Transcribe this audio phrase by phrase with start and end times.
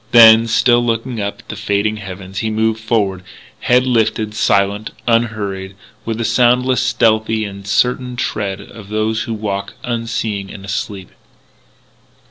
[0.13, 3.21] Then, still looking up at the fading heavens, he moved forward,
[3.59, 9.75] head lifted, silent, unhurried, with the soundless, stealthy, and certain tread of those who walk
[9.83, 11.11] unseeing and asleep.